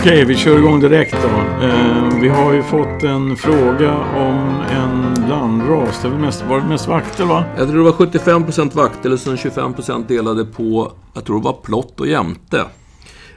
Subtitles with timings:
[0.00, 1.28] Okej, vi kör igång direkt då.
[1.66, 6.02] Eh, vi har ju fått en fråga om en blandras.
[6.02, 7.44] Det var mest, var det mest vakter va?
[7.56, 11.52] Jag tror det var 75% vaktel och sen 25% delade på, jag tror det var
[11.52, 12.64] plott och jämte.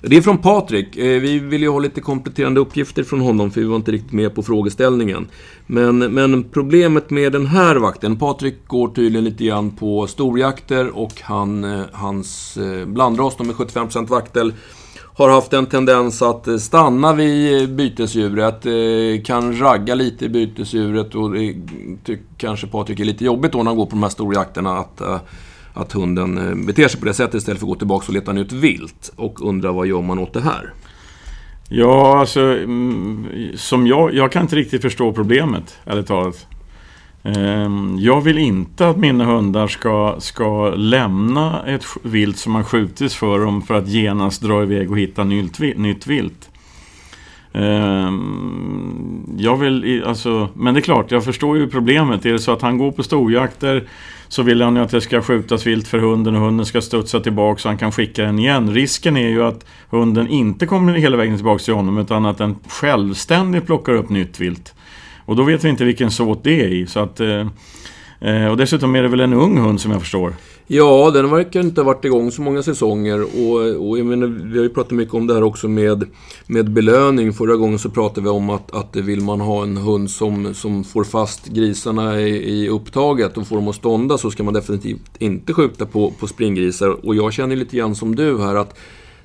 [0.02, 0.98] Det är från Patrik.
[0.98, 4.14] Eh, vi vill ju ha lite kompletterande uppgifter från honom för vi var inte riktigt
[4.14, 5.28] med på frågeställningen.
[5.66, 11.22] Men, men problemet med den här vakten, Patrik går tydligen lite grann på storjakter och
[11.22, 14.54] han, eh, hans eh, blandras, de är 75% vaktel,
[15.16, 20.30] har haft en tendens att eh, stanna vid eh, bytesdjuret, eh, kan ragga lite i
[20.30, 21.32] bytesdjuret och
[22.04, 25.02] det kanske Patrik är lite jobbigt då när han går på de här storjakterna att
[25.76, 28.52] att hunden beter sig på det sättet istället för att gå tillbaka och leta nytt
[28.52, 29.14] vilt.
[29.16, 30.74] Och undrar vad gör man åt det här?
[31.70, 36.48] Ja, alltså mm, som jag, jag kan inte riktigt förstå problemet, ärligt talat.
[37.24, 43.16] Ehm, jag vill inte att mina hundar ska, ska lämna ett vilt som har skjutits
[43.16, 46.50] för dem för att genast dra iväg och hitta nytt, nytt vilt.
[47.54, 52.26] Ehm, jag vill, alltså, men det är klart, jag förstår ju problemet.
[52.26, 53.84] Är det så att han går på storjakter
[54.28, 57.20] så vill han ju att det ska skjutas vilt för hunden och hunden ska studsa
[57.20, 58.74] tillbaka så han kan skicka den igen.
[58.74, 62.56] Risken är ju att hunden inte kommer hela vägen tillbaka till honom utan att den
[62.68, 64.74] självständigt plockar upp nytt vilt.
[65.26, 66.88] Och då vet vi inte vilken såt det är i.
[66.88, 67.48] Så att, eh,
[68.20, 70.34] eh, och dessutom är det väl en ung hund som jag förstår.
[70.68, 73.22] Ja, den verkar inte ha varit igång så många säsonger.
[73.22, 76.04] Och, och jag menar, vi har ju pratat mycket om det här också med,
[76.48, 77.34] med belöning.
[77.34, 80.84] Förra gången så pratade vi om att, att vill man ha en hund som, som
[80.84, 85.18] får fast grisarna i, i upptaget och får dem att stånda så ska man definitivt
[85.18, 87.06] inte skjuta på, på springgrisar.
[87.08, 88.80] Och jag känner lite grann som du här att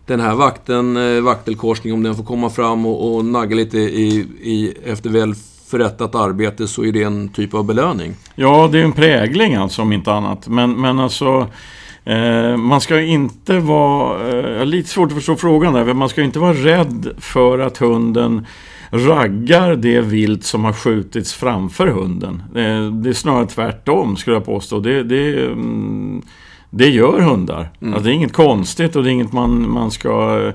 [0.06, 4.26] den här vakten, eh, vaktelkorsningen, om den får komma fram och, och nagga lite i,
[4.42, 5.34] i, efter väl
[5.70, 8.14] förrättat arbete så är det en typ av belöning.
[8.34, 10.48] Ja, det är en prägling alltså om inte annat.
[10.48, 11.46] Men, men alltså
[12.04, 16.38] eh, man ska inte vara, eh, lite svårt att förstå frågan där, man ska inte
[16.38, 18.46] vara rädd för att hunden
[18.90, 22.42] raggar det vilt som har skjutits framför hunden.
[22.54, 24.80] Eh, det är snarare tvärtom skulle jag påstå.
[24.80, 26.22] Det, det, mm,
[26.70, 27.70] det gör hundar.
[27.80, 27.94] Mm.
[27.94, 30.52] Alltså, det är inget konstigt och det är inget man, man ska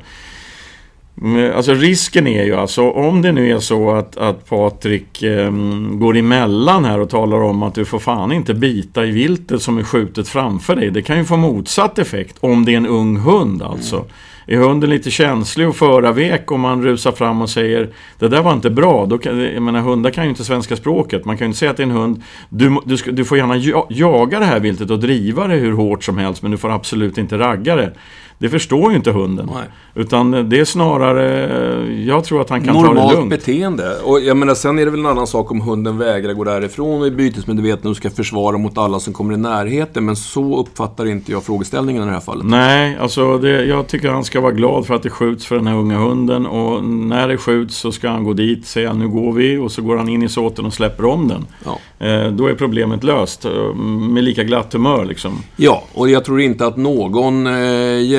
[1.56, 5.52] Alltså risken är ju alltså om det nu är så att, att Patrik eh,
[5.92, 9.78] går emellan här och talar om att du får fan inte bita i viltet som
[9.78, 10.92] är skjutet framför dig.
[10.92, 13.96] Det kan ju få motsatt effekt om det är en ung hund alltså.
[13.96, 14.08] Mm.
[14.48, 18.54] Är hunden lite känslig och förarvek om man rusar fram och säger Det där var
[18.54, 19.06] inte bra.
[19.06, 21.26] Då kan, jag menar, hundar kan ju inte svenska språket.
[21.26, 23.38] Man kan ju inte säga att det är en hund Du, du, ska, du får
[23.38, 26.72] gärna jaga det här viltet och driva det hur hårt som helst men du får
[26.72, 27.94] absolut inte ragga det.
[28.38, 29.50] Det förstår ju inte hunden.
[29.54, 29.64] Nej.
[29.96, 33.30] Utan det är snarare, jag tror att han kan Normalt ta det lugnt.
[33.30, 34.00] beteende.
[34.04, 37.02] Och jag menar, sen är det väl en annan sak om hunden vägrar gå därifrån
[37.02, 40.06] och är bytesmedveten och ska försvara mot alla som kommer i närheten.
[40.06, 42.46] Men så uppfattar inte jag frågeställningen i det här fallet.
[42.46, 45.68] Nej, alltså det, jag tycker han ska vara glad för att det skjuts för den
[45.68, 46.46] här unga hunden.
[46.46, 49.82] Och när det skjuts så ska han gå dit, säga nu går vi och så
[49.82, 51.46] går han in i såten och släpper om den.
[51.66, 52.06] Ja.
[52.08, 53.46] Eh, då är problemet löst.
[53.46, 55.32] Eh, med lika glatt humör liksom.
[55.56, 57.54] Ja, och jag tror inte att någon eh,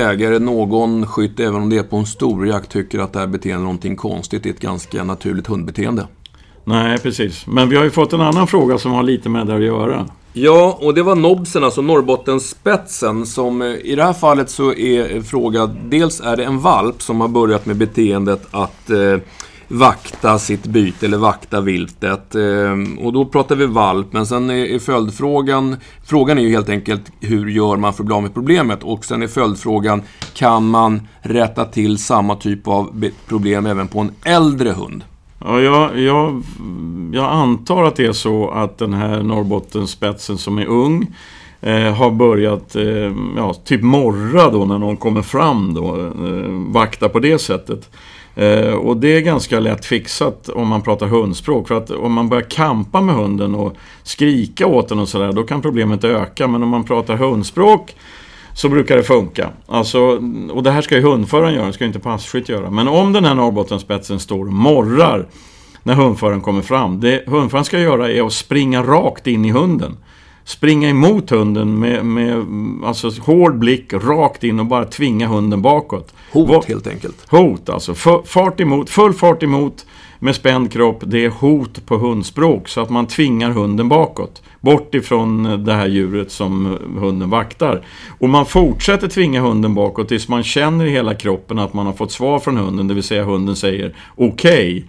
[0.04, 3.58] jägare, någon skytt, även om det är på en storjakt, tycker att det här beteendet
[3.58, 4.42] är någonting konstigt.
[4.42, 6.06] Det är ett ganska naturligt hundbeteende.
[6.64, 7.46] Nej, precis.
[7.46, 10.06] Men vi har ju fått en annan fråga som har lite med det att göra.
[10.32, 15.22] Ja, och det var Nobsen, alltså Norrbottenspetsen, som eh, i det här fallet så är
[15.22, 19.18] frågan, dels är det en valp som har börjat med beteendet att eh,
[19.68, 22.34] vakta sitt byte eller vakta viltet.
[22.34, 25.76] Ehm, och då pratar vi valp, men sen är följdfrågan...
[26.04, 28.82] Frågan är ju helt enkelt hur gör man för att bli av med problemet?
[28.82, 30.02] Och sen är följdfrågan,
[30.34, 35.04] kan man rätta till samma typ av problem även på en äldre hund?
[35.38, 36.42] Ja, jag, jag,
[37.12, 41.14] jag antar att det är så att den här Norrbottenspetsen som är ung
[41.60, 47.08] eh, har börjat eh, ja, typ morra då när någon kommer fram då, eh, vakta
[47.08, 47.90] på det sättet.
[48.34, 51.68] Eh, och det är ganska lätt fixat om man pratar hundspråk.
[51.68, 55.42] För att om man börjar kampa med hunden och skrika åt den och sådär, då
[55.42, 56.48] kan problemet öka.
[56.48, 57.94] Men om man pratar hundspråk
[58.54, 59.50] så brukar det funka.
[59.66, 60.00] Alltså,
[60.50, 62.70] och det här ska ju hundföraren göra, det ska inte passkytt göra.
[62.70, 65.26] Men om den här Norrbottenspetsen står och morrar
[65.82, 67.00] när hundföraren kommer fram.
[67.00, 69.96] Det hundföraren ska göra är att springa rakt in i hunden
[70.44, 72.44] springa emot hunden med, med
[72.84, 76.14] alltså, hård blick, rakt in och bara tvinga hunden bakåt.
[76.32, 77.16] Hot Va helt enkelt.
[77.30, 77.94] Hot alltså.
[78.24, 79.86] fart emot, full fart emot
[80.18, 81.02] med spänd kropp.
[81.06, 84.42] Det är hot på hundspråk så att man tvingar hunden bakåt.
[84.60, 87.86] Bort ifrån det här djuret som hunden vaktar.
[88.18, 91.92] Och man fortsätter tvinga hunden bakåt tills man känner i hela kroppen att man har
[91.92, 92.88] fått svar från hunden.
[92.88, 94.70] Det vill säga hunden säger okej.
[94.70, 94.84] Okay.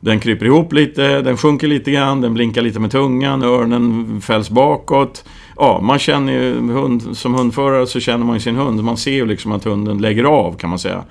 [0.00, 4.50] Den kryper ihop lite, den sjunker lite grann, den blinkar lite med tungan, öronen fälls
[4.50, 5.24] bakåt.
[5.56, 8.84] Ja, man känner ju, hund, som hundförare så känner man ju sin hund.
[8.84, 11.04] Man ser ju liksom att hunden lägger av kan man säga.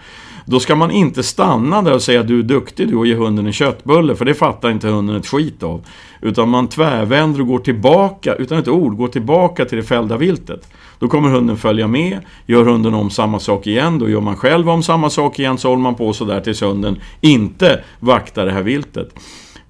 [0.46, 3.46] Då ska man inte stanna där och säga du är duktig du och ge hunden
[3.46, 5.86] en köttbulle, för det fattar inte hunden ett skit av.
[6.22, 10.68] Utan man tvärvänder och går tillbaka, utan ett ord, går tillbaka till det fällda viltet.
[11.00, 14.70] Då kommer hunden följa med, gör hunden om samma sak igen, då gör man själv
[14.70, 18.62] om samma sak igen, så håller man på sådär tills hunden inte vaktar det här
[18.62, 19.10] viltet.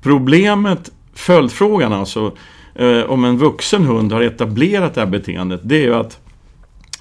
[0.01, 2.31] Problemet, följdfrågan alltså,
[2.75, 6.19] eh, om en vuxen hund har etablerat det här beteendet, det är ju att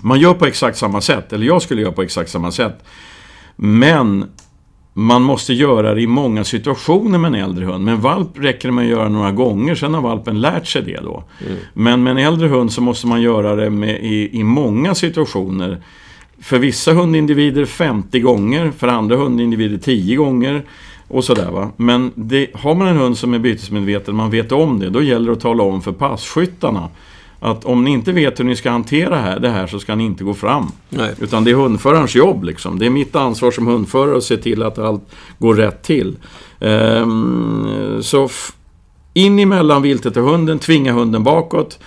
[0.01, 2.85] man gör på exakt samma sätt, eller jag skulle göra på exakt samma sätt.
[3.57, 4.25] Men
[4.99, 7.85] man måste göra det i många situationer med en äldre hund.
[7.85, 10.83] Med en valp räcker det med att göra några gånger, sen har valpen lärt sig
[10.83, 11.25] det då.
[11.47, 11.59] Mm.
[11.73, 15.79] Men med en äldre hund så måste man göra det med, i, i många situationer.
[16.41, 20.63] För vissa hundindivider 50 gånger, för andra hundindivider 10 gånger.
[21.09, 21.71] Och sådär va.
[21.77, 25.27] Men det, har man en hund som är bytesmedveten, man vet om det, då gäller
[25.27, 26.89] det att tala om för passkyttarna
[27.41, 30.25] att om ni inte vet hur ni ska hantera det här så ska ni inte
[30.25, 30.67] gå fram.
[30.89, 31.15] Nej.
[31.21, 32.45] Utan det är hundförarens jobb.
[32.45, 32.79] Liksom.
[32.79, 35.03] Det är mitt ansvar som hundförare att se till att allt
[35.39, 36.17] går rätt till.
[36.61, 38.29] Ehm, så
[39.15, 41.79] in emellan viltet och hunden, tvinga hunden bakåt.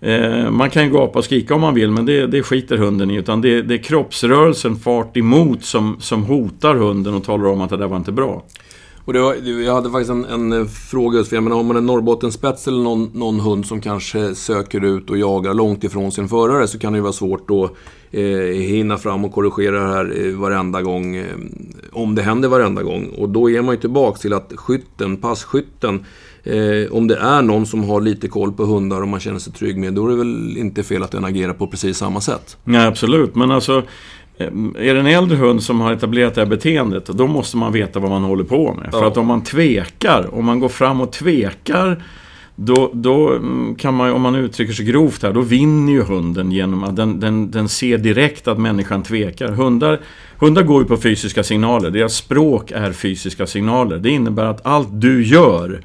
[0.00, 3.10] Ehm, man kan ju gapa och skrika om man vill, men det, det skiter hunden
[3.10, 3.14] i.
[3.14, 7.70] Utan det, det är kroppsrörelsen, fart emot, som, som hotar hunden och talar om att
[7.70, 8.42] det där var inte bra.
[9.04, 11.62] Och det var, jag hade faktiskt en, en eh, fråga just för, jag menar, har
[11.62, 16.12] man en Norrbottenspets eller någon, någon hund som kanske söker ut och jagar långt ifrån
[16.12, 17.70] sin förare så kan det ju vara svårt att
[18.10, 18.22] eh,
[18.60, 21.16] hinna fram och korrigera det här eh, varenda gång.
[21.16, 21.24] Eh,
[21.92, 23.06] om det händer varenda gång.
[23.18, 26.04] Och då är man ju tillbaka till att skytten, passkytten,
[26.44, 29.52] eh, om det är någon som har lite koll på hundar och man känner sig
[29.52, 32.56] trygg med, då är det väl inte fel att den agerar på precis samma sätt?
[32.64, 33.34] Nej, absolut.
[33.34, 33.82] Men alltså
[34.38, 38.00] är det en äldre hund som har etablerat det här beteendet, då måste man veta
[38.00, 38.88] vad man håller på med.
[38.92, 38.98] Ja.
[38.98, 42.04] För att om man tvekar, om man går fram och tvekar,
[42.56, 46.52] då, då mm, kan man, om man uttrycker sig grovt här, då vinner ju hunden
[46.52, 49.48] genom att den, den, den ser direkt att människan tvekar.
[49.48, 50.00] Hundar,
[50.38, 53.98] hundar går ju på fysiska signaler, deras språk är fysiska signaler.
[53.98, 55.80] Det innebär att allt du gör,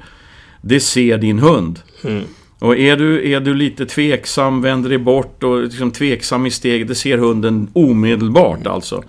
[0.60, 1.78] det ser din hund.
[2.04, 2.24] Mm.
[2.60, 6.88] Och är du, är du lite tveksam, vänder dig bort och liksom tveksam i steget,
[6.88, 9.02] det ser hunden omedelbart alltså.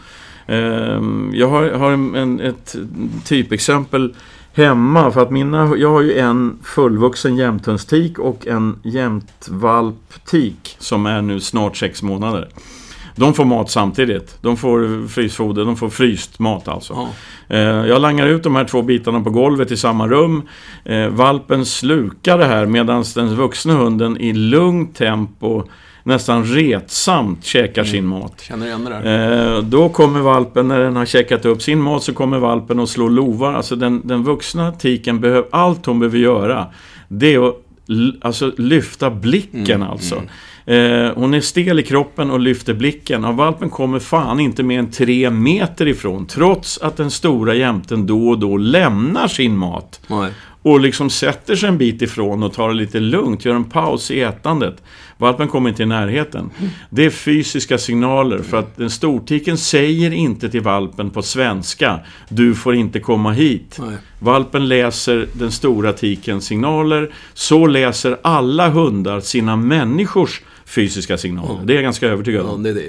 [0.47, 2.75] Ehm, jag har, har en, ett
[3.25, 4.15] typexempel
[4.53, 11.21] hemma för att mina, jag har ju en fullvuxen jämthundstik och en jämtvalptik som är
[11.21, 12.49] nu snart sex månader.
[13.15, 14.37] De får mat samtidigt.
[14.41, 16.93] De får frysfoder, de får fryst mat alltså.
[16.93, 17.09] Ja.
[17.55, 20.41] Eh, jag langar ut de här två bitarna på golvet i samma rum.
[20.85, 25.63] Eh, valpen slukar det här medan den vuxna hunden i lugnt tempo
[26.03, 27.91] nästan retsamt käkar mm.
[27.91, 28.41] sin mat.
[28.41, 29.55] Känner igen det där.
[29.55, 32.89] Eh, då kommer valpen, när den har käkat upp sin mat, så kommer valpen och
[32.89, 33.53] slår lovar.
[33.53, 36.67] Alltså den, den vuxna tiken behöver, allt hon behöver göra,
[37.07, 37.55] det är att
[38.21, 40.15] alltså, lyfta blicken mm, alltså.
[40.15, 40.29] Mm.
[40.65, 43.25] Eh, hon är stel i kroppen och lyfter blicken.
[43.25, 46.25] Och valpen kommer fan inte mer än tre meter ifrån.
[46.25, 50.01] Trots att den stora jämten då och då lämnar sin mat.
[50.07, 50.31] Nej.
[50.63, 53.45] Och liksom sätter sig en bit ifrån och tar det lite lugnt.
[53.45, 54.83] Gör en paus i ätandet.
[55.17, 56.49] Valpen kommer inte i närheten.
[56.89, 61.99] Det är fysiska signaler för att den stortiken säger inte till valpen på svenska
[62.29, 63.77] Du får inte komma hit.
[63.79, 63.97] Nej.
[64.19, 67.11] Valpen läser den stora tikens signaler.
[67.33, 71.55] Så läser alla hundar sina människors fysiska signaler.
[71.59, 71.65] Ja.
[71.65, 72.65] Det är jag ganska övertygad om.
[72.65, 72.81] Ja, det,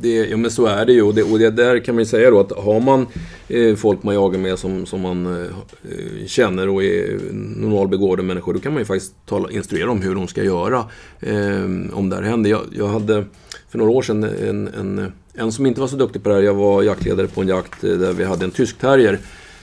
[0.00, 1.02] det, ja, men så är det ju.
[1.02, 3.06] Och det, och det där kan man ju säga då att har man
[3.48, 7.18] eh, folk man jagar med som, som man eh, känner och är
[7.56, 10.84] normalbegåvade människor, då kan man ju faktiskt tala, instruera dem hur de ska göra
[11.20, 12.50] eh, om det här händer.
[12.50, 13.24] Jag, jag hade
[13.70, 16.42] för några år sedan en, en, en som inte var så duktig på det här.
[16.42, 19.18] Jag var jaktledare på en jakt eh, där vi hade en tysk terrier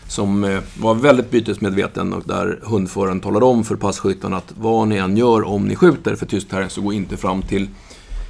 [0.10, 4.96] som eh, var väldigt bytesmedveten och där hundföraren talade om för passkyttarna att vad ni
[4.96, 7.68] än gör om ni skjuter för tystherren så gå inte fram till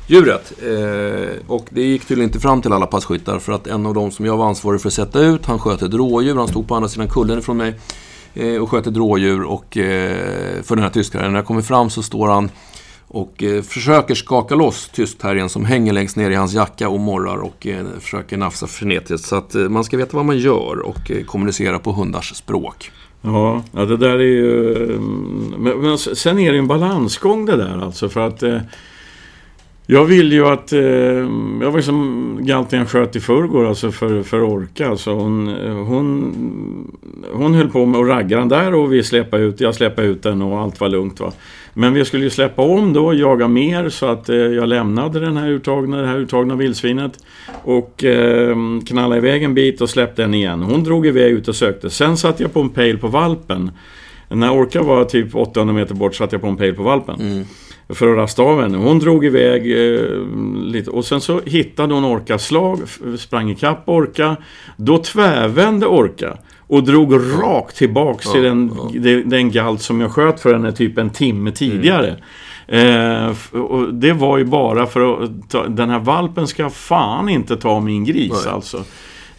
[0.08, 0.54] djuret.
[0.64, 4.12] Eh, och det gick tydligen inte fram till alla passkyttar för att en av de
[4.12, 6.76] som jag var ansvarig för att sätta ut, han sköt ett rådjur, han stod på
[6.76, 7.74] andra sidan kullen ifrån mig
[8.34, 11.32] eh, och sköt ett rådjur och eh, för den här tyskaren.
[11.32, 12.50] När jag kommer fram så står han
[13.12, 17.38] och eh, försöker skaka loss tystterriern som hänger längst ner i hans jacka och morrar
[17.38, 19.28] och eh, försöker nafsa frenetiskt.
[19.28, 22.92] Så att eh, man ska veta vad man gör och eh, kommunicera på hundars språk.
[23.22, 24.75] Ja, ja det där är ju...
[24.84, 28.60] Mm, men, men sen är det ju en balansgång det där alltså för att eh,
[29.92, 30.74] jag vill ju att...
[30.74, 30.80] Eh,
[31.62, 34.89] jag var som Galtian sköt i förrgår alltså för, för Orka.
[34.89, 36.92] Alltså hon, eh, hon,
[37.34, 40.24] hon höll på med att ragga den där och vi släppade ut, jag släppade ut
[40.24, 41.20] den och allt var lugnt.
[41.20, 41.32] Va?
[41.80, 45.38] Men vi skulle ju släppa om då, jaga mer så att eh, jag lämnade den
[45.38, 47.12] här uttagna, det här uttagna vildsvinet.
[47.64, 48.56] Och eh,
[48.86, 50.62] knallade iväg en bit och släppte den igen.
[50.62, 51.90] Hon drog iväg ut och sökte.
[51.90, 53.72] Sen satte jag på en pejl på valpen.
[54.30, 57.22] När Orka var typ 800 meter bort satte jag på en pejl på valpen.
[57.22, 57.46] Mm
[57.93, 58.77] för att rasta av henne.
[58.77, 60.01] Hon drog iväg eh,
[60.63, 62.79] lite och sen så hittade hon Orkas slag,
[63.17, 64.36] sprang ikapp Orka.
[64.77, 69.00] Då tvärvände Orka och drog rakt tillbaks Ja, till den, ja.
[69.00, 72.15] den, den galt som jag sköt för henne typ en timme tidigare.
[72.67, 77.29] Eh, f- och det var ju bara för att ta, den här valpen ska fan
[77.29, 78.53] inte ta min gris Nej.
[78.53, 78.84] alltså.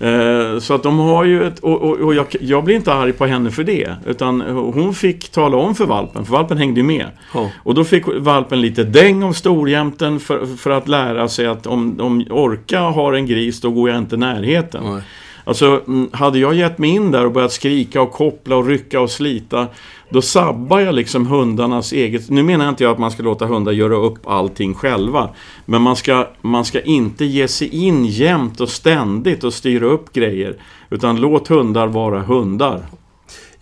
[0.00, 3.12] Eh, så att de har ju ett, och, och, och jag, jag blir inte arg
[3.12, 3.94] på henne för det.
[4.06, 7.06] Utan hon fick tala om för valpen, för valpen hängde ju med.
[7.34, 7.50] Ja.
[7.62, 12.00] Och då fick valpen lite däng av storjämten för, för att lära sig att om,
[12.00, 14.84] om Orka har en gris, då går jag inte närheten.
[14.84, 15.02] Nej.
[15.44, 19.00] Alltså, mm, hade jag gett mig in där och börjat skrika och koppla och rycka
[19.00, 19.66] och slita
[20.08, 22.30] Då sabbar jag liksom hundarnas eget...
[22.30, 25.28] Nu menar jag inte att man ska låta hundar göra upp allting själva
[25.64, 30.12] Men man ska, man ska inte ge sig in jämt och ständigt och styra upp
[30.12, 30.56] grejer
[30.90, 32.86] Utan låt hundar vara hundar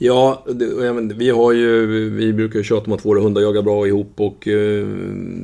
[0.00, 3.86] Ja, det, vi har ju, vi brukar ju tjata om att våra hundar jagar bra
[3.86, 4.86] ihop och eh,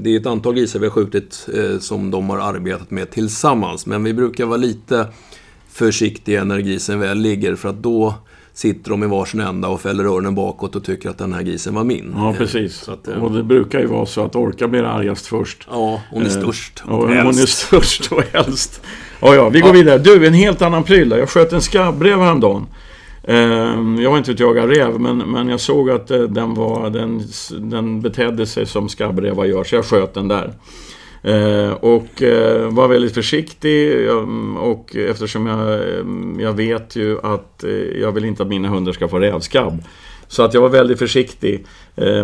[0.03, 3.87] det är ett antal grisar vi har skjutit eh, som de har arbetat med tillsammans.
[3.87, 5.07] Men vi brukar vara lite
[5.75, 8.14] försiktiga när grisen väl ligger för att då
[8.52, 11.75] sitter de i varsin ända och fäller öronen bakåt och tycker att den här grisen
[11.75, 12.14] var min.
[12.16, 15.26] Ja Eh, precis att, eh, Och det brukar ju vara så att Orka blir argast
[15.26, 16.83] först ja, hon är Eh, störst.
[16.87, 18.81] Och och hon är störst och äldst.
[19.21, 19.73] Ja, ja, vi går Ja.
[19.75, 19.99] vidare.
[19.99, 21.11] Du, en helt annan pryl.
[21.11, 22.66] Jag sköt en skabbrev häromdagen.
[23.28, 26.90] Ehm, Jag var inte ute och jagade räv, men, men jag såg att den, var,
[26.90, 27.23] den,
[27.71, 30.52] den betedde sig som skabbrevar gör, så jag sköt den där.
[31.25, 34.11] Eh, och eh, var väldigt försiktig
[34.59, 36.04] och eftersom jag, eh,
[36.38, 37.64] jag vet ju att
[38.00, 39.83] jag vill inte att mina hundar ska få rävskabb.
[40.28, 41.66] Så att jag var väldigt försiktig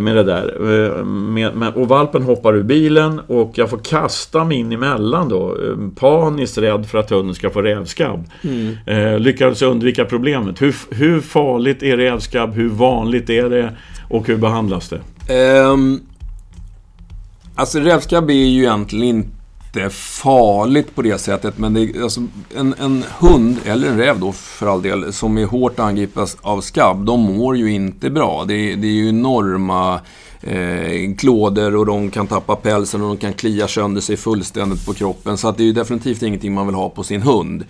[0.00, 1.78] med det där.
[1.78, 5.56] Och valpen hoppar ur bilen och jag får kasta mig in emellan då.
[5.96, 8.24] Paniskt rädd för att hunden ska få rävskabb.
[8.42, 9.22] Mm.
[9.22, 10.62] Lyckades undvika problemet.
[10.62, 12.54] Hur, hur farligt är rävskabb?
[12.54, 13.76] Hur vanligt är det?
[14.08, 15.34] Och hur behandlas det?
[15.34, 16.00] Ehm,
[17.60, 21.58] alltså rävskabb är ju egentligen inte farligt på det sättet.
[21.58, 22.20] Men det är, alltså,
[22.56, 26.60] en, en hund, eller en räv då för all del, som är hårt angripas av
[26.60, 28.44] skabb, de mår ju inte bra.
[28.48, 30.00] Det, är- det är ju enorma
[30.42, 34.94] eh, klådor och de kan tappa pälsen och de kan klia sönder sig fullständigt på
[34.94, 35.36] kroppen.
[35.36, 37.64] Så att det är ju definitivt ingenting man vill ha på sin hund.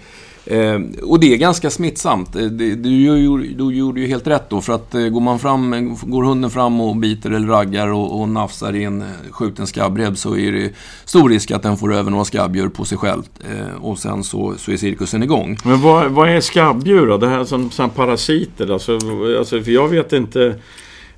[0.50, 2.36] Eh, och det är ganska smittsamt.
[2.36, 5.96] Eh, du, gjorde- du gjorde ju helt rätt då, för att eh, går, man fram,
[6.02, 10.14] går hunden fram och biter eller raggar och, och nafsar i en eh, skjuten skabbrev
[10.14, 10.70] så är det
[11.04, 13.22] stor risk att den får över några skabbdjur på sig själv.
[13.50, 15.56] Eh, och sen så, så är cirkusen igång.
[15.64, 17.16] Men vad, vad är skabbdjur då?
[17.16, 18.72] Det här som, som parasiter?
[18.72, 18.98] Alltså,
[19.38, 20.54] alltså, för jag vet inte...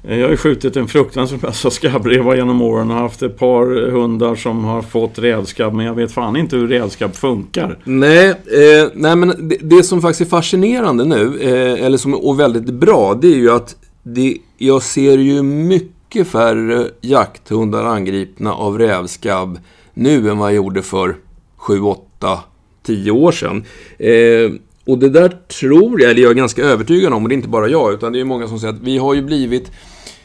[0.04, 3.90] Eh, jag har ju skjutit en fruktansvärd massa skabbrevar genom åren och haft ett par
[3.90, 5.75] hundar som har fått rävskabb.
[5.75, 7.78] Men jag vet fan inte hur rävskabb funkar.
[7.85, 12.35] Nej, eh, nej men det, det som faktiskt är fascinerande nu, eh, eller som är
[12.35, 18.78] väldigt bra, det är ju att det, jag ser ju mycket färre jakthundar angripna av
[18.78, 19.59] rävskabb
[19.94, 21.16] nu än vad jag gjorde för
[21.56, 22.38] 7, 8,
[22.82, 23.64] 10 år sedan.
[23.99, 24.52] Eh,
[24.87, 25.28] och det där
[25.61, 28.12] tror jag, eller jag är ganska övertygad om, och det är inte bara jag, utan
[28.12, 29.71] det är många som säger att vi har ju blivit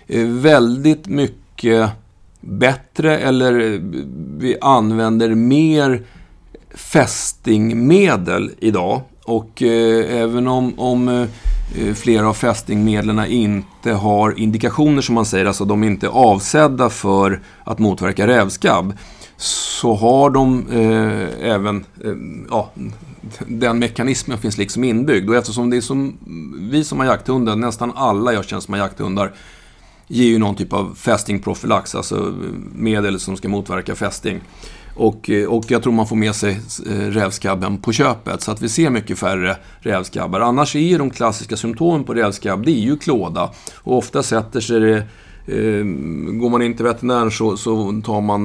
[0.08, 1.90] Eh, väldigt mycket
[2.42, 3.82] bättre, eller
[4.38, 6.04] vi använder mer
[6.74, 9.02] fästingmedel idag.
[9.24, 15.46] Och eh, även om, om eh, flera av fästingmedlen inte har indikationer som man säger,
[15.46, 18.94] alltså de är inte avsedda för att motverka rävskabb,
[19.38, 22.12] så har de eh, även, eh,
[22.50, 22.72] ja,
[23.48, 25.30] den mekanismen finns liksom inbyggd.
[25.30, 26.18] Och eftersom det är som,
[26.72, 29.32] vi som har jakthundar, nästan alla jag känner som har jakthundar,
[30.08, 32.34] ger ju någon typ av fästingprofylax, alltså eh,
[32.74, 34.42] medel som ska motverka fästing.
[34.96, 36.60] Och, eh, och jag tror man får med sig
[36.90, 40.40] eh, rävskabben på köpet, så att vi ser mycket färre rävskabbar.
[40.40, 43.52] Annars är ju de klassiska symptomen på rävskabb, det är ju klåda.
[43.76, 45.04] Och ofta sätter sig det
[45.50, 45.84] Eh,
[46.40, 48.44] går man in till veterinären så, så tar man,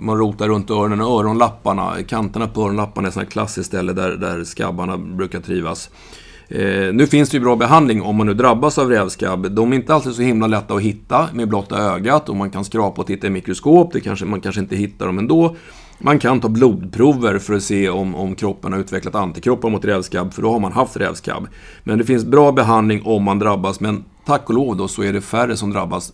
[0.00, 1.94] man rotar runt öronen och öronlapparna.
[2.08, 5.90] Kanterna på öronlapparna är ett sånt klassiskt ställe där, där skabbarna brukar trivas.
[6.52, 9.50] Eh, nu finns det ju bra behandling om man nu drabbas av rävskabb.
[9.50, 12.64] De är inte alltid så himla lätta att hitta med blotta ögat och man kan
[12.64, 13.92] skrapa och titta i mikroskop.
[13.92, 15.56] Det kanske, man kanske inte hittar dem ändå.
[15.98, 20.32] Man kan ta blodprover för att se om, om kroppen har utvecklat antikroppar mot rävskabb,
[20.34, 21.48] för då har man haft rävskabb.
[21.84, 25.12] Men det finns bra behandling om man drabbas, men tack och lov då så är
[25.12, 26.12] det färre som drabbas.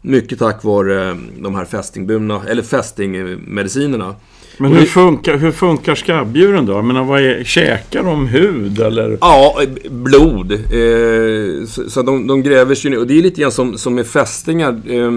[0.00, 4.14] Mycket tack vare eh, de här fästingburna, eller fästingmedicinerna.
[4.58, 6.72] Men hur funkar, hur funkar skabbdjuren då?
[6.72, 9.18] Jag menar, vad är, käkar de hud eller?
[9.20, 10.52] Ja, eh, blod.
[10.52, 12.98] Eh, så så de, de gräver sig ner.
[12.98, 14.80] Och det är lite grann som, som med fästingar.
[14.86, 15.10] Eh,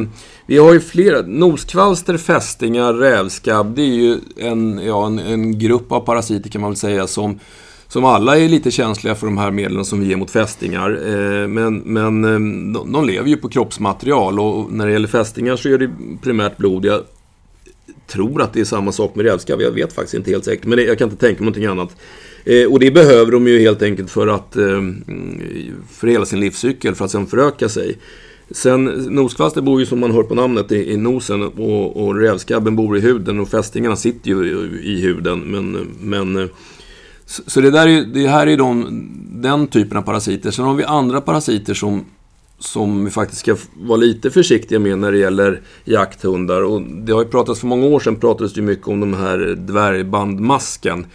[0.46, 1.22] vi har ju flera.
[1.22, 3.76] Noskvalster, fästingar, rävskabb.
[3.76, 7.40] Det är ju en, ja, en, en grupp av parasiter kan man väl säga som
[7.88, 10.90] som alla är lite känsliga för de här medlen som vi ger mot fästingar.
[11.08, 15.56] Eh, men men eh, de, de lever ju på kroppsmaterial och när det gäller fästingar
[15.56, 15.90] så är det
[16.22, 16.86] primärt blod.
[16.86, 17.02] Jag
[18.08, 19.62] tror att det är samma sak med rävskabb.
[19.62, 21.96] Jag vet faktiskt inte helt säkert, men jag kan inte tänka mig någonting annat.
[22.44, 24.82] Eh, och det behöver de ju helt enkelt för att eh,
[25.90, 27.98] för hela sin livscykel, för att sen föröka sig.
[28.52, 32.76] Sen, noskvaster bor ju som man hör på namnet i, i nosen och, och rävskabben
[32.76, 35.40] bor i huden och fästingarna sitter ju i, i huden.
[35.40, 36.48] Men, men, eh,
[37.26, 39.04] så, så det, där är, det här är de,
[39.42, 40.52] den typen av parasiter.
[40.52, 42.06] Sen har vi andra parasiter som,
[42.62, 46.62] som vi faktiskt ska vara lite försiktiga med när det gäller jakthundar.
[46.62, 49.38] Och det har ju pratats för många år sedan pratades det mycket om de här
[49.58, 51.06] dvärgbandmasken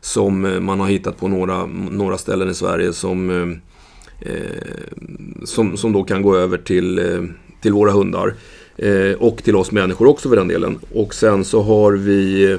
[0.00, 5.76] som eh, man har hittat på några, några ställen i Sverige som eh, eh, som,
[5.76, 7.22] som då kan gå över till, eh,
[7.60, 8.34] till våra hundar.
[8.76, 10.78] Eh, och till oss människor också för den delen.
[10.94, 12.58] Och sen så har vi eh,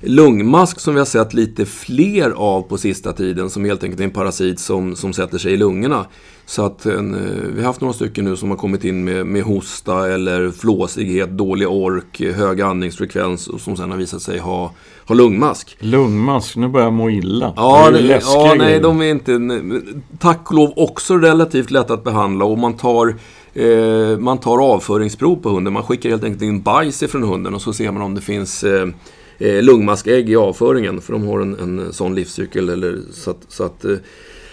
[0.00, 3.50] lungmask som vi har sett lite fler av på sista tiden.
[3.50, 6.06] Som helt enkelt är en parasit som, som sätter sig i lungorna.
[6.46, 7.16] Så att en,
[7.54, 11.30] vi har haft några stycken nu som har kommit in med, med hosta eller flåsighet,
[11.30, 14.72] dålig ork, hög andningsfrekvens och som sen har visat sig ha,
[15.06, 15.76] ha lungmask.
[15.80, 17.52] Lungmask, nu börjar jag må illa.
[17.56, 19.40] Ja, det är ja nej, de är inte...
[20.18, 23.14] Tack och lov också relativt lätt att behandla och man tar
[23.54, 25.72] eh, man tar avföringsprov på hunden.
[25.72, 28.64] Man skickar helt enkelt in bajs ifrån hunden och så ser man om det finns
[28.64, 28.86] eh,
[29.38, 31.00] eh lungmaskägg i avföringen.
[31.00, 32.68] För de har en, en sån livscykel.
[32.68, 33.96] Eller, så att, så att, eh,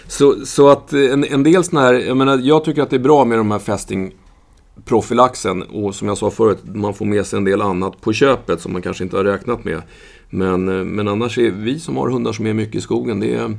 [0.06, 2.96] så, så att eh, en, en del sådana här, jag menar, jag tycker att det
[2.96, 5.62] är bra med de här fästingprofylaxen.
[5.62, 8.72] Och som jag sa förut, man får med sig en del annat på köpet som
[8.72, 9.82] man kanske inte har räknat med.
[10.30, 13.34] Men, eh, men annars är vi som har hundar som är mycket i skogen, det
[13.34, 13.56] är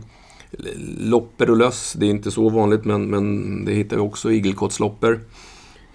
[0.99, 1.95] lopper och löss.
[1.99, 5.19] Det är inte så vanligt men, men det hittar vi också, igelkottslopper.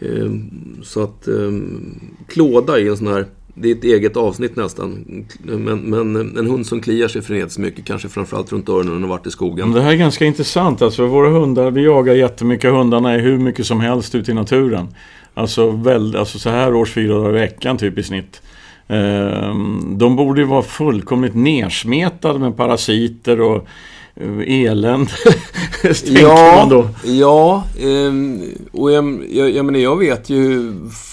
[0.00, 0.50] Ehm,
[0.82, 5.04] så att ehm, klåda är en sån här, det är ett eget avsnitt nästan.
[5.42, 9.26] Men, men en hund som kliar sig frenetiskt mycket, kanske framförallt runt öronen och varit
[9.26, 9.72] i skogen.
[9.72, 10.82] Det här är ganska intressant.
[10.82, 12.70] Alltså våra hundar, vi jagar jättemycket.
[12.70, 14.88] Hundarna är hur mycket som helst ute i naturen.
[15.34, 18.42] Alltså, väl, alltså så här års fyra dagar i veckan typ i snitt.
[18.86, 19.54] Eh,
[19.96, 23.66] de borde ju vara fullkomligt nersmetade med parasiter och
[24.14, 25.10] eh, elände.
[26.04, 26.88] ja, man då.
[27.04, 30.72] Ja, ehm, och jag, jag, jag, menar, jag vet ju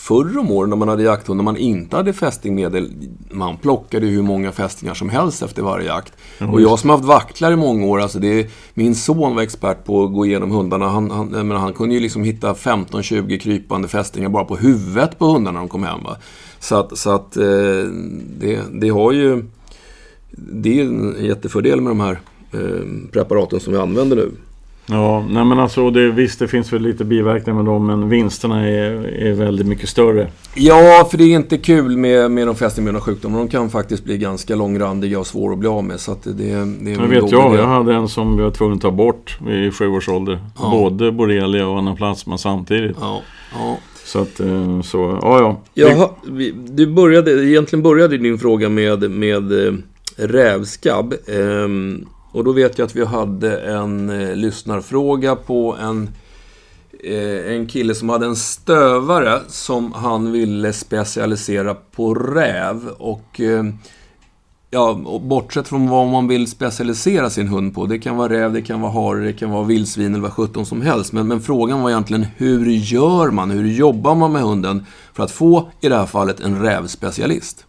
[0.09, 2.91] förr om åren när man hade jakthund, när man inte hade fästingmedel,
[3.31, 6.13] man plockade hur många fästingar som helst efter varje jakt.
[6.39, 6.53] Mm.
[6.53, 9.85] Och jag som har haft vaktlar i många år, alltså det, min son var expert
[9.85, 10.89] på att gå igenom hundarna.
[10.89, 15.25] Han, han, menar, han kunde ju liksom hitta 15-20 krypande fästingar bara på huvudet på
[15.25, 16.03] hundarna när de kom hem.
[16.03, 16.17] Va?
[16.59, 17.43] Så att, så att eh,
[18.39, 19.45] det, det har ju...
[20.31, 22.19] Det är en jättefördel med de här
[22.53, 24.31] eh, preparaten som vi använder nu.
[24.91, 28.67] Ja, nej men alltså det, visst det finns väl lite biverkningar med dem men vinsterna
[28.67, 30.27] är, är väldigt mycket större.
[30.55, 33.43] Ja, för det är inte kul med, med de fästingburna sjukdomarna.
[33.43, 35.99] De kan faktiskt bli ganska långrandiga och svåra att bli av med.
[35.99, 38.81] Så det, det är jag vet jag, jag hade en som vi var tvungna att
[38.81, 40.39] ta bort i sju års ålder.
[40.59, 40.69] Ja.
[40.71, 42.97] Både borrelia och anaplasma samtidigt.
[42.99, 43.21] Ja,
[43.53, 43.77] ja.
[44.05, 45.61] Så att, eh, så, ja ja.
[45.73, 46.09] Jaha,
[46.67, 49.73] du började, egentligen började din fråga med, med eh,
[50.15, 51.13] rävskabb.
[51.27, 56.09] Ehm, och då vet jag att vi hade en eh, lyssnarfråga på en,
[57.03, 62.89] eh, en kille som hade en stövare som han ville specialisera på räv.
[62.97, 63.63] Och eh,
[64.71, 67.85] ja, bortsett från vad man vill specialisera sin hund på.
[67.85, 70.65] Det kan vara räv, det kan vara hare, det kan vara vildsvin eller vad sjutton
[70.65, 71.13] som helst.
[71.13, 73.51] Men, men frågan var egentligen hur gör man?
[73.51, 77.65] Hur jobbar man med hunden för att få, i det här fallet, en rävspecialist?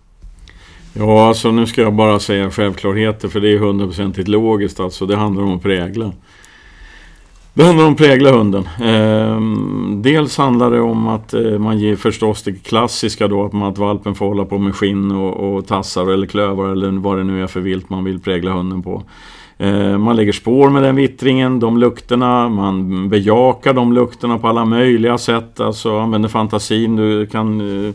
[0.92, 5.06] Ja, alltså nu ska jag bara säga självklarheter för det är hundraprocentigt logiskt alltså.
[5.06, 6.12] Det handlar om att prägla.
[7.54, 8.68] Det handlar om att prägla hunden.
[8.82, 9.40] Eh,
[10.02, 13.78] dels handlar det om att eh, man ger förstås det klassiska då att, man, att
[13.78, 17.42] valpen får hålla på med skinn och, och tassar eller klövar eller vad det nu
[17.42, 19.02] är för vilt man vill prägla hunden på.
[19.58, 24.64] Eh, man lägger spår med den vittringen, de lukterna, man bejakar de lukterna på alla
[24.64, 25.60] möjliga sätt.
[25.60, 27.94] Alltså använder fantasin, du kan eh,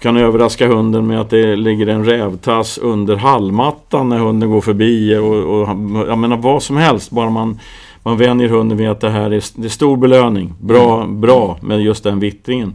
[0.00, 5.16] kan överraska hunden med att det ligger en rävtass under hallmattan när hunden går förbi.
[5.16, 5.68] Och, och,
[6.08, 7.60] jag menar vad som helst, bara man,
[8.02, 10.54] man vänjer hunden vid att det här är, det är stor belöning.
[10.60, 12.74] Bra, bra med just den vittringen.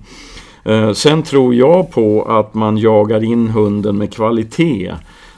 [0.64, 4.94] Eh, sen tror jag på att man jagar in hunden med kvalitet.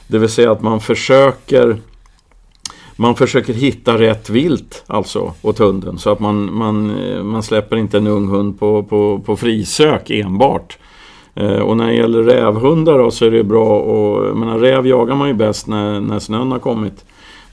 [0.06, 1.76] Det vill säga att man försöker
[2.96, 7.76] man försöker hitta rätt vilt alltså åt hunden så att man, man, eh, man släpper
[7.76, 10.78] inte en ung hund på, på, på frisök enbart.
[11.38, 15.14] Eh, och när det gäller rävhundar då, så är det bra och menar, räv jagar
[15.14, 17.04] man ju bäst när, när snön har kommit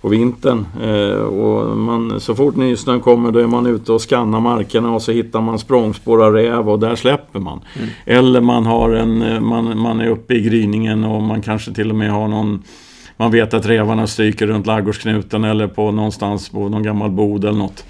[0.02, 0.66] på vintern.
[0.84, 5.02] Eh, och man, så fort nysnön kommer då är man ute och skannar markerna och
[5.02, 7.60] så hittar man språngspår av räv och där släpper man.
[7.76, 7.90] Mm.
[8.06, 11.90] Eller man, har en, eh, man, man är uppe i gryningen och man kanske till
[11.90, 12.64] och med har någon
[13.18, 17.58] man vet att rävarna stryker runt laggårdsknuten eller på någonstans på någon gammal bod eller
[17.60, 17.86] något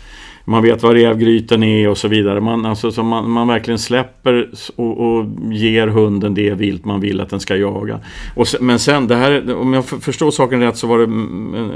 [0.45, 2.41] man vet vad rävgryten är och så vidare.
[2.41, 7.21] Man, alltså, så man, man verkligen släpper och, och, ger hunden det vilt man vill
[7.21, 7.99] att den ska jaga.
[8.35, 11.03] Och, men sen, det här, om jag förstår saken rätt så var det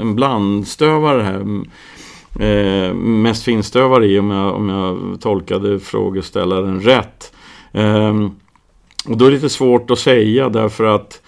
[0.00, 1.40] en, blandstövare här.
[2.46, 7.32] Eh, mest finstövare i om jag, om jag tolkade frågeställaren rätt.
[7.72, 8.14] Eh,
[9.08, 11.22] och då är det lite svårt att säga därför att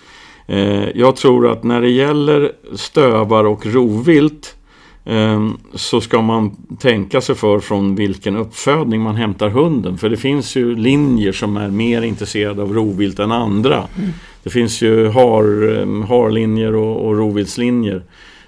[0.46, 4.57] eh, jag tror att när det gäller stövar och rovvilt
[5.04, 9.98] Ehm, så ska man tänka sig för från vilken uppfödning man hämtar hunden.
[9.98, 13.74] För det finns ju linjer som är mer intresserade av rovvilt än andra.
[13.76, 14.10] Mm.
[14.42, 18.02] Det finns ju har, ehm, harlinjer och, och rovviltslinjer.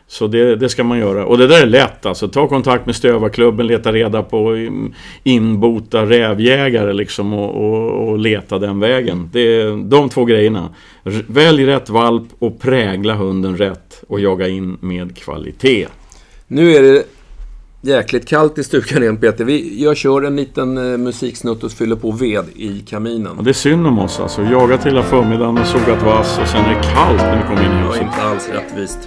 [0.07, 1.27] Så det, det, ska man göra.
[1.27, 2.29] Och det där är lätt alltså.
[2.29, 8.59] Ta kontakt med Stövarklubben, leta reda på ehm, inbota rävjägare liksom och, och, och leta
[8.59, 9.31] den vägen.
[9.33, 10.69] Det är de två grejerna.
[11.27, 15.87] Välj rätt valp och prägla hunden rätt och jaga in med kvalitet.
[16.47, 17.05] Nu är det
[17.81, 19.45] jäkligt kallt i stugan igen Peter.
[19.45, 23.33] Vi, jag kör en liten eh, musiksnutt och fyller på ved i kaminen.
[23.37, 24.43] Ja, det är synd om oss alltså.
[24.43, 27.73] Jagat hela förmiddagen och sågat vass och sen är det kallt när vi kommer in
[27.73, 28.01] i huset.
[28.01, 28.99] Ja, inte alls rättvist.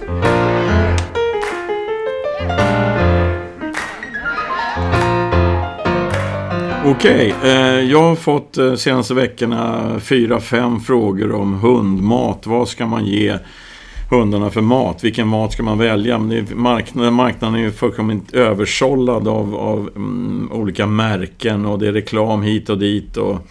[6.84, 12.46] Okej, okay, eh, jag har fått eh, senaste veckorna fyra, fem frågor om hundmat.
[12.46, 13.38] Vad ska man ge
[14.10, 15.04] hundarna för mat.
[15.04, 16.18] Vilken mat ska man välja?
[16.54, 22.42] Marknaden, marknaden är ju fullkomligt översållad av, av mm, olika märken och det är reklam
[22.42, 23.16] hit och dit.
[23.16, 23.48] Och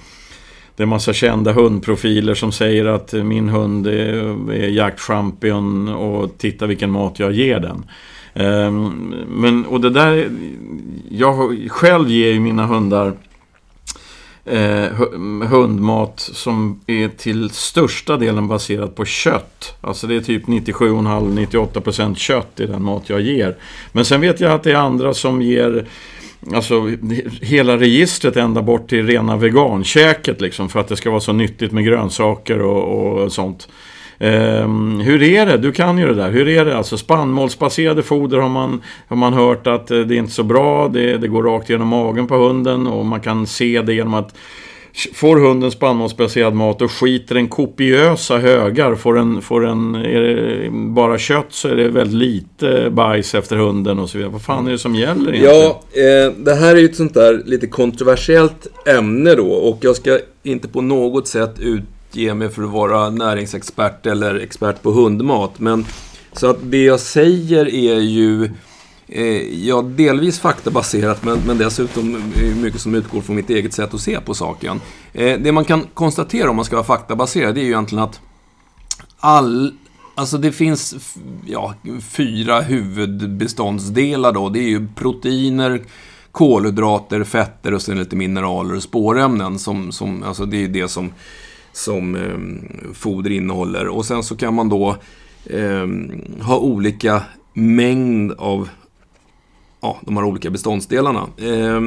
[0.76, 6.66] det är massa kända hundprofiler som säger att min hund är, är jaktchampion och titta
[6.66, 7.86] vilken mat jag ger den.
[8.34, 10.30] Ehm, men, och det där,
[11.10, 13.14] jag själv ger ju mina hundar
[14.48, 19.76] eh, hundmat som är till största delen baserat på kött.
[19.82, 23.56] Alltså det är typ 97,5-98% kött i den mat jag ger.
[23.92, 25.88] Men sen vet jag att det är andra som ger
[26.54, 26.92] Alltså
[27.42, 31.72] hela registret ända bort till rena vegankäket liksom för att det ska vara så nyttigt
[31.72, 33.68] med grönsaker och, och sånt.
[34.20, 35.58] Um, hur är det?
[35.58, 36.32] Du kan ju det där.
[36.32, 36.78] Hur är det?
[36.78, 40.88] Alltså spannmålsbaserade foder har man, har man hört att eh, det är inte så bra.
[40.88, 44.36] Det, det går rakt genom magen på hunden och man kan se det genom att
[45.14, 48.96] Får hunden spannmålsbaserad mat och skiter den kopiösa högar.
[48.96, 53.56] Får den, får den är det bara kött så är det väldigt lite bajs efter
[53.56, 54.32] hunden och så vidare.
[54.32, 55.62] Vad fan är det som gäller egentligen?
[55.62, 59.48] Ja, eh, det här är ju ett sånt där lite kontroversiellt ämne då.
[59.48, 61.84] Och jag ska inte på något sätt ut
[62.18, 65.60] ge mig för att vara näringsexpert eller expert på hundmat.
[65.60, 65.86] Men,
[66.34, 68.52] så att det jag säger är ju
[69.08, 74.02] eh, ja, delvis faktabaserat men, men dessutom mycket som utgår från mitt eget sätt att
[74.02, 74.82] se på saken.
[75.14, 78.20] Eh, det man kan konstatera om man ska vara faktabaserad det är ju egentligen att
[79.20, 79.74] all,
[80.18, 84.50] Alltså det finns ja, fyra huvudbeståndsdelar då.
[84.50, 85.82] Det är ju proteiner,
[86.32, 89.60] kolhydrater, fetter och sen lite mineraler och spårämnen.
[89.60, 91.12] Som, som, alltså det är det som
[91.78, 93.88] som eh, foder innehåller.
[93.88, 94.96] Och sen så kan man då
[95.46, 95.88] eh,
[96.42, 98.70] ha olika mängd av
[99.82, 101.28] ja, de här olika beståndsdelarna.
[101.38, 101.82] Eh,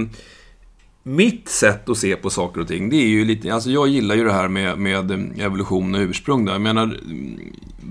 [1.11, 3.55] mitt sätt att se på saker och ting, det är ju lite...
[3.55, 6.45] Alltså jag gillar ju det här med, med eh, evolution och ursprung.
[6.45, 6.53] Där.
[6.53, 7.41] Jag menar, mm,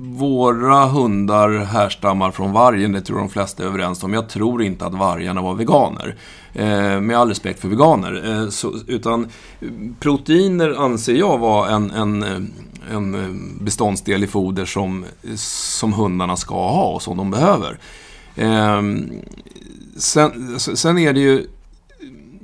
[0.02, 4.14] våra hundar härstammar från vargen, det tror de flesta är överens om.
[4.14, 6.16] Jag tror inte att vargarna var veganer.
[6.54, 8.42] Eh, med all respekt för veganer.
[8.44, 9.24] Eh, så, utan
[9.60, 9.68] eh,
[10.00, 15.06] proteiner anser jag vara en, en, eh, en beståndsdel i foder som,
[15.36, 17.80] som hundarna ska ha och som de behöver.
[18.36, 18.82] Eh,
[19.98, 21.48] sen, sen är det ju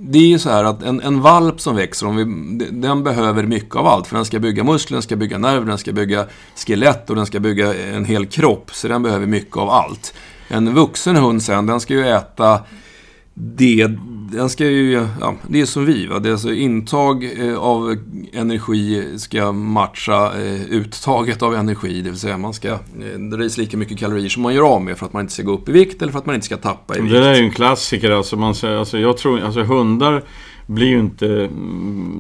[0.08, 2.24] det är ju så här att en, en valp som växer, om vi,
[2.72, 4.08] den behöver mycket av allt.
[4.08, 7.26] För den ska bygga muskler, den ska bygga nerver, den ska bygga skelett och den
[7.26, 8.72] ska bygga en hel kropp.
[8.74, 10.14] Så den behöver mycket av allt.
[10.48, 12.60] En vuxen hund sen, den ska ju äta
[13.38, 13.88] det,
[14.32, 16.08] den ska ju, ja, det är som vi.
[16.08, 16.20] Va?
[16.20, 17.98] Det är alltså intag eh, av
[18.34, 22.02] energi ska matcha eh, uttaget av energi.
[22.02, 24.82] Det vill säga man ska eh, dra i lika mycket kalorier som man gör av
[24.82, 26.46] med för att man inte ska gå upp i vikt eller för att man inte
[26.46, 27.14] ska tappa i vikt.
[27.14, 28.12] Det där är ju en klassiker.
[28.12, 30.24] Alltså, man, alltså, jag tror, alltså hundar
[30.66, 31.28] blir ju inte,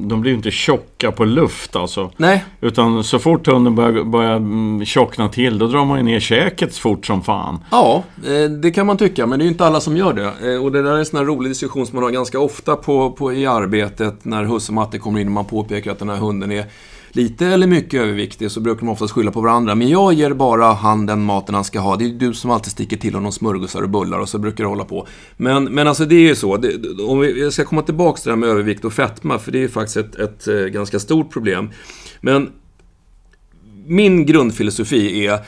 [0.07, 2.11] de blir ju inte tjocka på luft alltså.
[2.17, 2.45] Nej.
[2.61, 6.77] Utan så fort hunden börjar, börjar mm, tjockna till, då drar man ju ner käket
[6.77, 7.59] fort som fan.
[7.71, 10.53] Ja, eh, det kan man tycka, men det är ju inte alla som gör det.
[10.53, 12.75] Eh, och det där är en sån här rolig diskussion som man har ganska ofta
[12.75, 16.17] på, på, i arbetet när husse Matte kommer in och man påpekar att den här
[16.17, 16.65] hunden är
[17.15, 19.75] lite eller mycket överviktig så brukar de oftast skylla på varandra.
[19.75, 21.95] Men jag ger bara han den maten han ska ha.
[21.95, 24.67] Det är du som alltid sticker till honom smörgåsar och bullar och så brukar det
[24.67, 25.07] hålla på.
[25.37, 26.57] Men, men alltså det är ju så.
[26.57, 29.51] Det, om vi, jag ska komma tillbaka till det här med övervikt och fetma, för
[29.51, 31.69] det är ju faktiskt ett, ett, ett ganska stort problem.
[32.21, 32.49] Men
[33.85, 35.39] min grundfilosofi är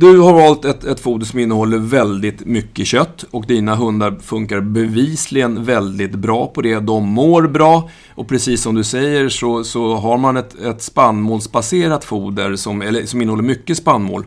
[0.00, 4.60] du har valt ett, ett foder som innehåller väldigt mycket kött och dina hundar funkar
[4.60, 6.80] bevisligen väldigt bra på det.
[6.80, 12.04] De mår bra och precis som du säger så, så har man ett, ett spannmålsbaserat
[12.04, 14.24] foder som, eller, som innehåller mycket spannmål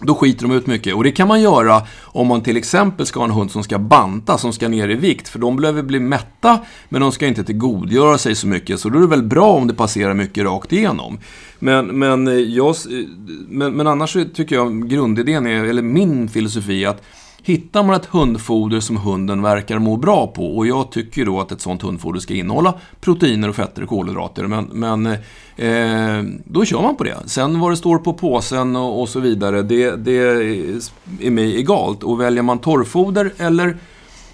[0.00, 0.94] då skiter de ut mycket.
[0.94, 3.78] Och det kan man göra om man till exempel ska ha en hund som ska
[3.78, 5.28] banta, som ska ner i vikt.
[5.28, 6.58] För de behöver bli mätta,
[6.88, 8.80] men de ska inte tillgodogöra sig så mycket.
[8.80, 11.18] Så då är det väl bra om det passerar mycket rakt igenom.
[11.58, 13.06] Men, men, eh, jag, eh,
[13.48, 17.02] men, men annars tycker jag grundidén är, eller min filosofi, att
[17.42, 21.52] Hittar man ett hundfoder som hunden verkar må bra på och jag tycker då att
[21.52, 24.46] ett sånt hundfoder ska innehålla proteiner och fetter och kolhydrater.
[24.46, 27.16] Men, men eh, då kör man på det.
[27.26, 30.18] Sen vad det står på påsen och, och så vidare, det, det
[31.20, 32.02] är mig egalt.
[32.02, 33.76] Och väljer man torrfoder eller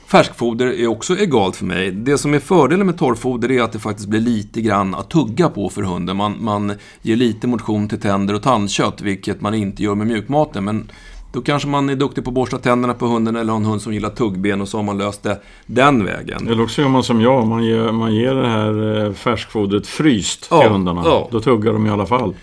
[0.07, 1.91] Färskfoder är också egalt för mig.
[1.91, 5.49] Det som är fördelen med torrfoder är att det faktiskt blir lite grann att tugga
[5.49, 6.17] på för hunden.
[6.17, 10.65] Man, man ger lite motion till tänder och tandkött, vilket man inte gör med mjukmaten.
[10.65, 10.91] Men
[11.37, 13.83] då kanske man är duktig på att borsta tänderna på hunden eller har en hund
[13.83, 16.49] som gillar tuggben och så har man löst det den vägen.
[16.49, 20.41] Eller också gör man som jag, man ger, man ger det här eh, färskfodret fryst
[20.41, 21.03] till ja, hundarna.
[21.05, 21.29] Ja.
[21.33, 22.35] Då tuggar de i alla fall.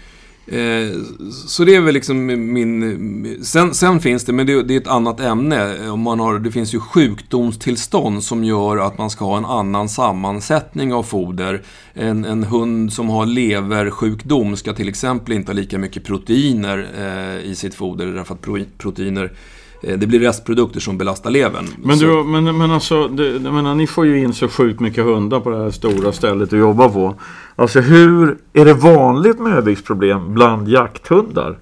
[0.45, 0.99] Eh,
[1.47, 3.39] så det är väl liksom min...
[3.43, 5.75] Sen, sen finns det, men det, det, är ett annat ämne.
[5.75, 9.45] Eh, om man har, det finns ju sjukdomstillstånd som gör att man ska ha en
[9.45, 11.61] annan sammansättning av foder.
[11.93, 17.51] En, en hund som har leversjukdom ska till exempel inte ha lika mycket proteiner eh,
[17.51, 18.05] i sitt foder.
[18.05, 19.31] Därför att proteiner
[19.83, 21.67] det blir restprodukter som belastar levern.
[21.77, 25.39] Men, du, men, men alltså, det, menar, ni får ju in så sjukt mycket hundar
[25.39, 27.15] på det här stora stället du jobbar på.
[27.55, 31.49] Alltså hur, är det vanligt med överviktsproblem bland jakthundar?
[31.49, 31.57] Um,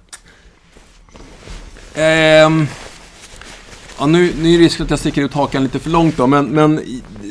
[3.98, 6.26] ja, nu, nu är det risk att jag sticker ut hakan lite för långt då,
[6.26, 6.46] men...
[6.46, 6.80] men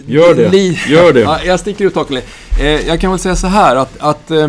[0.05, 1.19] Gör det, li, gör det.
[1.21, 2.27] Ja, jag sticker ut hakan lite.
[2.59, 4.47] Eh, jag kan väl säga så här att, att eh,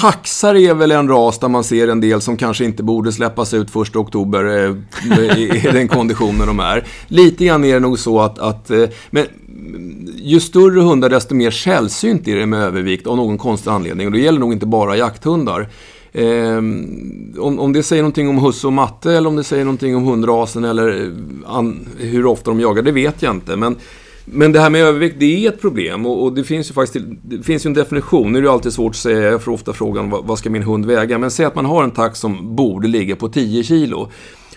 [0.00, 3.54] Taxar är väl en ras där man ser en del som kanske inte borde släppas
[3.54, 6.86] ut första oktober eh, i den konditionen de är.
[7.06, 9.26] Lite grann är det nog så att, att eh, men
[10.16, 14.06] ju större hundar desto mer sällsynt är det med övervikt av någon konstig anledning.
[14.06, 15.68] Och det gäller nog inte bara jakthundar.
[16.12, 16.56] Eh,
[17.38, 20.04] om, om det säger någonting om husse och matte eller om det säger någonting om
[20.04, 23.56] hundrasen eller eh, an, hur ofta de jagar, det vet jag inte.
[23.56, 23.76] Men
[24.32, 27.06] men det här med övervikt, det är ett problem och, och det finns ju faktiskt
[27.22, 28.32] det finns ju en definition.
[28.32, 30.62] Nu är det alltid svårt att säga, jag får ofta frågan vad, vad ska min
[30.62, 31.18] hund väga?
[31.18, 34.08] Men säg att man har en tax som borde ligga på 10 kilo.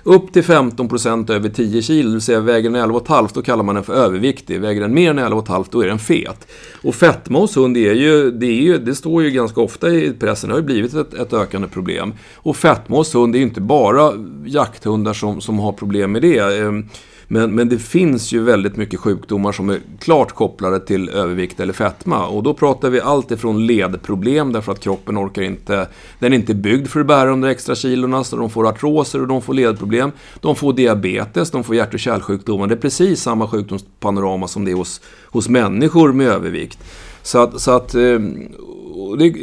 [0.03, 3.75] Upp till 15% över 10 kilo, det vill säga väger den 11,5 då kallar man
[3.75, 4.61] den för överviktig.
[4.61, 6.47] Väger den mer än 11,5 då är den fet.
[6.83, 10.13] Och fetma hos hund är ju, det, är ju, det står ju ganska ofta i
[10.19, 12.13] pressen, det har ju blivit ett, ett ökande problem.
[12.35, 14.13] Och fetma hos hund är ju inte bara
[14.45, 16.39] jakthundar som, som har problem med det.
[16.39, 16.85] Ehm,
[17.33, 21.73] men, men det finns ju väldigt mycket sjukdomar som är klart kopplade till övervikt eller
[21.73, 22.27] fetma.
[22.27, 25.87] Och då pratar vi allt ifrån ledproblem därför att kroppen orkar inte...
[26.19, 29.21] Den är inte byggd för att bära de där extra kilorna så de får artroser
[29.21, 30.11] och de får ledproblem.
[30.39, 32.67] De får diabetes, de får hjärt och kärlsjukdomar.
[32.67, 36.79] Det är precis samma sjukdomspanorama som det är hos, hos människor med övervikt.
[37.21, 38.47] Så att, så att ehm,
[39.17, 39.33] det,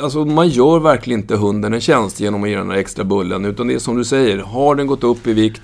[0.00, 3.44] alltså man gör verkligen inte hunden en tjänst genom att ge den här extra bullen.
[3.44, 5.62] Utan det är som du säger, har den gått upp i vikt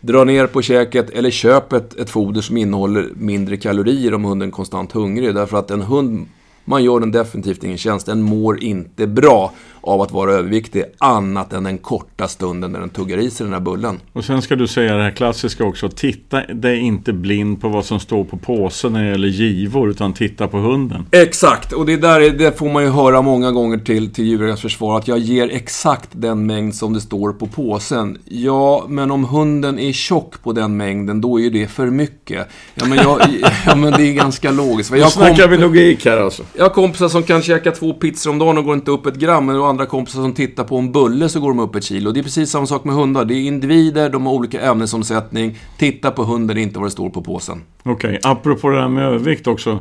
[0.00, 4.48] Dra ner på käket eller köp ett, ett foder som innehåller mindre kalorier om hunden
[4.48, 5.34] är konstant hungrig.
[5.34, 6.26] Därför att en hund
[6.64, 8.06] man gör den definitivt ingen tjänst.
[8.06, 9.52] Den mår inte bra
[9.88, 13.52] av att vara överviktig annat än den korta stunden när den tuggar i sig den
[13.52, 14.00] här bullen.
[14.12, 15.88] Och sen ska du säga det här klassiska också.
[15.88, 20.12] Titta dig inte blind på vad som står på påsen när det gäller givor utan
[20.12, 21.06] titta på hunden.
[21.10, 24.98] Exakt, och det där det får man ju höra många gånger till, till djurens försvar
[24.98, 28.18] att jag ger exakt den mängd som det står på påsen.
[28.24, 32.48] Ja, men om hunden är tjock på den mängden då är det för mycket.
[32.74, 33.20] Ja, men, jag,
[33.66, 34.90] ja, men det är ganska logiskt.
[34.90, 36.42] Nu snackar vi logik här alltså.
[36.56, 39.14] Jag har kompisar som kan käka två pizzor om dagen och går inte upp ett
[39.14, 39.46] gram.
[39.46, 42.12] Men andra kompisar som tittar på en bulle så går de upp ett kilo.
[42.12, 43.24] Det är precis samma sak med hundar.
[43.24, 45.58] Det är individer, de har olika ämnesomsättning.
[45.78, 47.62] Titta på hunden, inte vad det står på påsen.
[47.82, 48.18] Okej, okay.
[48.22, 49.80] apropå det här med övervikt också.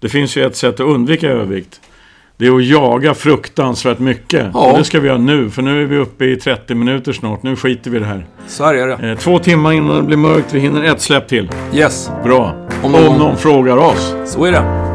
[0.00, 1.80] Det finns ju ett sätt att undvika övervikt.
[2.36, 4.46] Det är att jaga fruktansvärt mycket.
[4.54, 4.72] Ja.
[4.72, 7.42] Och det ska vi göra nu, för nu är vi uppe i 30 minuter snart.
[7.42, 8.26] Nu skiter vi i det här.
[8.46, 9.10] Så här är det.
[9.10, 10.54] Eh, två timmar innan det blir mörkt.
[10.54, 11.50] Vi hinner ett släpp till.
[11.74, 12.10] Yes.
[12.24, 12.68] Bra.
[12.82, 14.14] Om någon, Om någon frågar oss.
[14.26, 14.87] Så är det.